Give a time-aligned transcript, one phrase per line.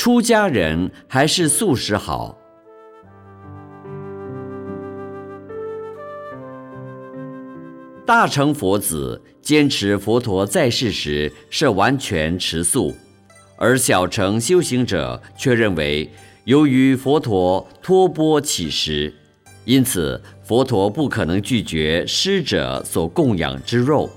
[0.00, 2.34] 出家人还是素食好？
[8.06, 12.94] 大乘佛子坚持佛陀在世时是完全持素，
[13.58, 16.10] 而小乘修行者却认为，
[16.44, 19.12] 由于佛陀托钵乞食，
[19.66, 24.08] 因此佛陀不可能拒绝施者所供养之肉，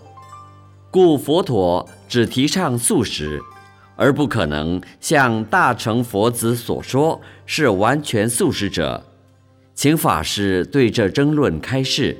[0.90, 3.42] 故佛陀只提倡素食，
[3.96, 9.04] 而不可能像大乘佛子所说是完全素食者。
[9.76, 12.16] 请法师对这争论开示。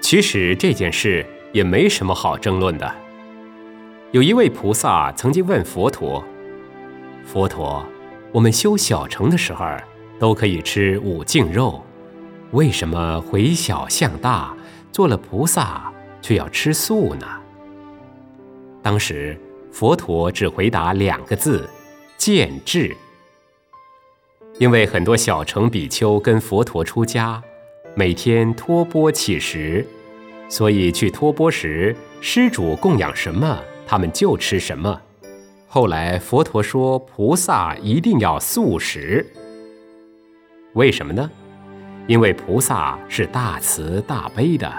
[0.00, 2.94] 其实这件事也没什么好争论的。
[4.12, 6.24] 有一位菩萨曾经问佛陀
[7.26, 7.84] ：“佛陀，
[8.32, 9.66] 我们修小乘的时候
[10.18, 11.84] 都可以吃五净肉，
[12.52, 14.56] 为什么回小向大，
[14.92, 15.92] 做了菩萨
[16.26, 17.26] 却要吃素呢？”
[18.82, 19.38] 当时
[19.70, 21.68] 佛陀只回答两个字
[22.18, 22.96] ：“见智。”
[24.58, 27.40] 因为很多小乘比丘跟佛陀出家，
[27.94, 29.86] 每天托钵乞食。
[30.48, 35.00] 所以去托钵时，施主供养什么，他们就吃什么。
[35.68, 39.24] 后来佛陀说，菩萨一定要素食。
[40.72, 41.30] 为什么呢？
[42.06, 44.72] 因为菩萨是大慈大悲的，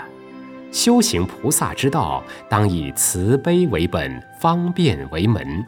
[0.77, 5.65] 修行菩萨之道，当以慈悲为本，方便为门。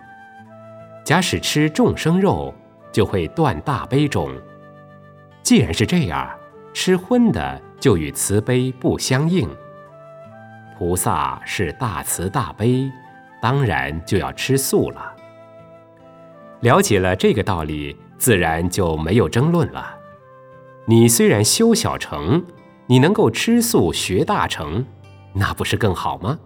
[1.04, 2.54] 假使吃众生肉，
[2.92, 4.32] 就会断大悲种。
[5.42, 6.30] 既然是这样，
[6.76, 9.50] 吃荤的就与慈悲不相应。
[10.78, 12.88] 菩萨是大慈大悲，
[13.42, 15.12] 当然就要吃素了。
[16.60, 19.98] 了解了这个道理，自然就没有争论了。
[20.86, 22.46] 你虽然修小乘，
[22.86, 24.86] 你能够吃素学大乘，
[25.34, 26.38] 那不是更好吗？